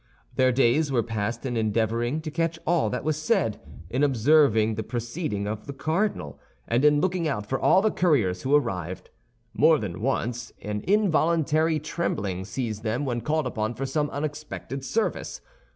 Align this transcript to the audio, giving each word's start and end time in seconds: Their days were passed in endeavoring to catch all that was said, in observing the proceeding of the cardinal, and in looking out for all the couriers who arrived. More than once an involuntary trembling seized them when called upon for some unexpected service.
Their 0.35 0.51
days 0.51 0.91
were 0.91 1.03
passed 1.03 1.45
in 1.45 1.55
endeavoring 1.55 2.21
to 2.21 2.31
catch 2.31 2.57
all 2.65 2.89
that 2.89 3.03
was 3.03 3.21
said, 3.21 3.61
in 3.87 4.03
observing 4.03 4.73
the 4.73 4.81
proceeding 4.81 5.45
of 5.45 5.67
the 5.67 5.73
cardinal, 5.73 6.39
and 6.67 6.83
in 6.83 6.99
looking 6.99 7.27
out 7.27 7.45
for 7.45 7.59
all 7.59 7.83
the 7.83 7.91
couriers 7.91 8.41
who 8.41 8.55
arrived. 8.55 9.11
More 9.53 9.77
than 9.77 10.01
once 10.01 10.53
an 10.63 10.81
involuntary 10.87 11.77
trembling 11.79 12.45
seized 12.45 12.81
them 12.81 13.05
when 13.05 13.21
called 13.21 13.45
upon 13.45 13.75
for 13.75 13.85
some 13.85 14.09
unexpected 14.09 14.83
service. 14.83 15.39